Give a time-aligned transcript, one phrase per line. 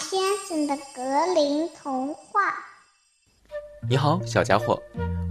[0.00, 0.18] 先
[0.48, 1.02] 生的格
[1.34, 2.40] 林童话。
[3.86, 4.80] 你好，小家伙，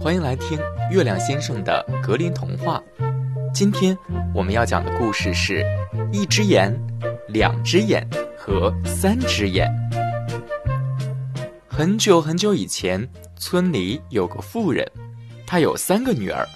[0.00, 0.58] 欢迎来听
[0.92, 2.80] 月亮先生的格林童话。
[3.52, 3.98] 今天
[4.32, 5.66] 我们要讲的故事是
[6.12, 6.72] 一只眼、
[7.28, 9.68] 两只眼和三只眼。
[11.68, 13.06] 很久很久以前，
[13.36, 14.88] 村里有个妇人，
[15.46, 16.46] 她有三个女儿，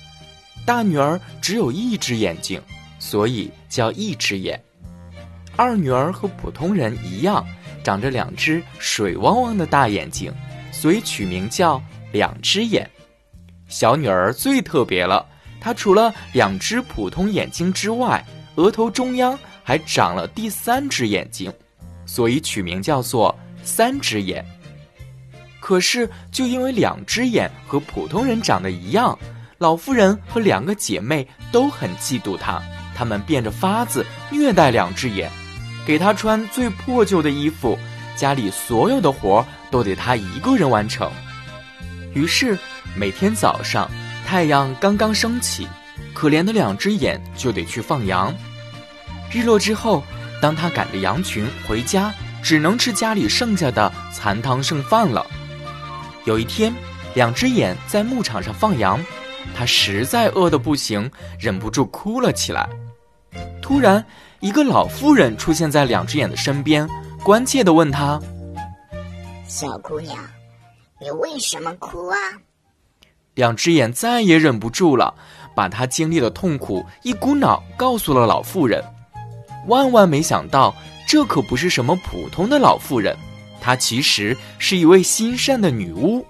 [0.64, 2.62] 大女儿只有一只眼睛，
[3.00, 4.62] 所以叫一只眼。
[5.56, 7.44] 二女儿和普通人一样，
[7.84, 10.32] 长着两只水汪汪的大眼睛，
[10.72, 11.80] 所以取名叫
[12.12, 12.90] 两只眼。
[13.68, 15.24] 小女儿最特别了，
[15.60, 18.24] 她除了两只普通眼睛之外，
[18.56, 21.52] 额头中央还长了第三只眼睛，
[22.06, 24.44] 所以取名叫做三只眼。
[25.60, 29.18] 可是，就因为两只眼和普通人长得一样，
[29.58, 32.62] 老妇人和两个姐妹都很嫉妒她，
[32.94, 35.30] 她们变着法子虐待两只眼。
[35.86, 37.78] 给他穿最破旧的衣服，
[38.16, 41.10] 家里所有的活都得他一个人完成。
[42.14, 42.58] 于是
[42.96, 43.90] 每天早上，
[44.26, 45.68] 太阳刚刚升起，
[46.14, 48.34] 可怜的两只眼就得去放羊。
[49.30, 50.02] 日落之后，
[50.40, 55.26] 当他赶着羊群回家，只能吃家里剩下的残汤剩饭了。
[56.24, 56.72] 有一天，
[57.14, 58.98] 两只眼在牧场上放羊，
[59.54, 62.66] 他实在饿得不行，忍不住哭了起来。
[63.60, 64.02] 突然。
[64.44, 66.86] 一个老妇人出现在两只眼的身边，
[67.22, 68.20] 关切地问他
[69.48, 70.18] ：“小姑娘，
[71.00, 72.16] 你为什么哭啊？”
[73.32, 75.14] 两只眼再也忍不住了，
[75.56, 78.84] 把他经历的痛苦一股脑告诉了老妇人。
[79.66, 80.74] 万万没想到，
[81.08, 83.16] 这可不是什么普通的老妇人，
[83.62, 86.22] 她其实是一位心善的女巫。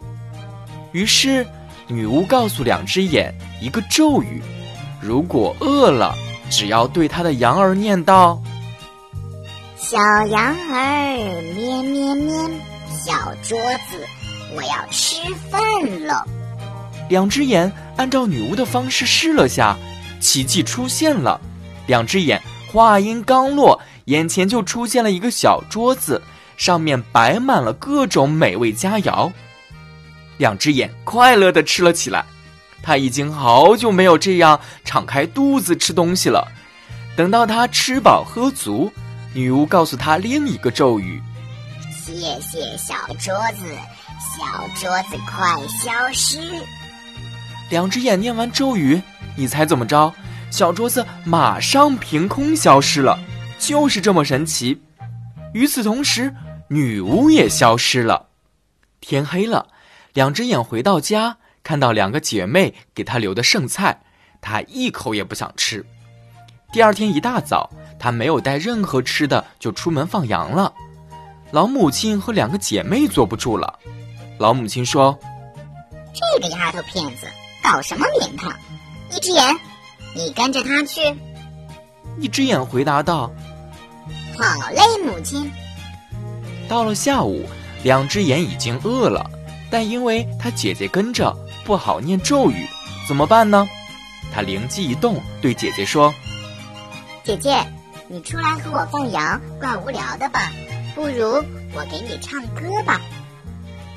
[0.93, 1.45] 于是，
[1.89, 4.41] 女巫告诉两只眼一个咒语：
[5.03, 6.15] 如果饿了。
[6.51, 8.41] 只要对他的羊儿念道
[9.77, 11.17] ：“小羊儿
[11.55, 12.35] 咩咩咩，
[13.05, 13.59] 小桌
[13.91, 14.07] 子，
[14.55, 15.17] 我要吃
[15.51, 15.61] 饭
[16.07, 16.25] 了。”
[17.11, 19.77] 两只眼按照女巫的方式试了下，
[20.21, 21.41] 奇迹出现了。
[21.87, 22.41] 两只眼
[22.73, 26.23] 话音刚落，眼前就出现了一个小桌子，
[26.57, 29.31] 上面摆满了各种美味佳肴。
[30.39, 32.25] 两只眼快乐的吃了起来。
[32.85, 36.47] 他已经好久没有这样敞开肚子吃东西了。
[37.17, 38.93] 等到他吃饱喝足，
[39.33, 41.23] 女巫告诉他另一个咒语
[41.91, 42.13] ：“谢
[42.43, 43.65] 谢小桌子，
[44.21, 46.39] 小桌子快消失。”
[47.71, 49.01] 两只眼念完咒语，
[49.35, 50.13] 你猜怎么着？
[50.51, 53.19] 小桌子马上凭空消失了，
[53.59, 54.83] 就是这么神奇。
[55.55, 56.35] 与此同时，
[56.69, 58.27] 女巫也消失了。
[59.01, 59.69] 天黑了，
[60.13, 61.39] 两只眼回到家。
[61.65, 63.99] 看到两个姐妹给他留的剩菜，
[64.41, 65.85] 他一口也不想吃。
[66.73, 70.73] 第二天一大早，他没有带任何吃的就出门放羊了。
[71.51, 73.79] 老母亲和两个姐妹坐不住了。
[74.39, 75.19] 老母亲说
[76.13, 77.27] ：“这个丫头片子
[77.63, 78.53] 搞什么名堂？
[79.11, 79.57] 一只眼，
[80.15, 81.01] 你跟着她去。”
[82.21, 83.33] 一只眼回答道
[84.37, 85.51] ：“好嘞，母亲。”
[86.69, 87.49] 到了下午，
[87.85, 89.25] 两只眼已经饿了，
[89.71, 91.35] 但因为他姐姐跟着。
[91.65, 92.67] 不好念咒语，
[93.09, 93.67] 怎么办呢？
[94.33, 96.13] 他灵机一动，对姐姐说
[97.25, 97.65] ：“姐姐，
[98.09, 100.53] 你出来和我放羊，怪无聊的吧？
[100.95, 101.43] 不如
[101.73, 103.01] 我给你唱歌吧。”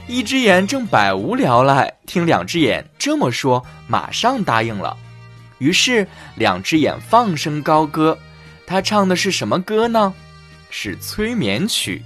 [0.07, 4.95] 一只眼正百无聊赖，听两只眼这么说，马上答应了。
[5.57, 8.17] 于是两只眼放声高歌。
[8.65, 10.13] 他唱的是什么歌呢？
[10.69, 12.03] 是催眠曲。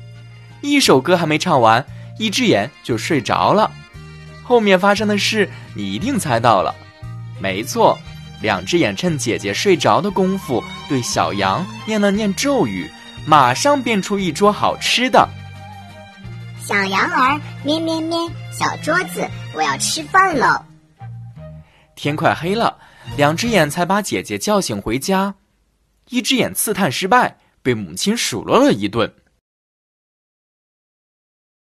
[0.62, 1.86] 一首歌还没唱完，
[2.18, 3.70] 一只眼就睡着了。
[4.52, 6.76] 后面发生的事，你一定猜到了。
[7.40, 7.98] 没错，
[8.42, 12.92] 两只眼趁姐姐睡着的功夫，对小羊念了念咒语，
[13.26, 15.26] 马上变出一桌好吃的。
[16.60, 18.18] 小羊儿咩咩咩，
[18.52, 19.26] 小桌子，
[19.56, 20.66] 我要吃饭喽。
[21.96, 22.78] 天快黑了，
[23.16, 25.34] 两只眼才把姐姐叫醒回家。
[26.10, 29.14] 一只眼刺探失败，被母亲数落了一顿。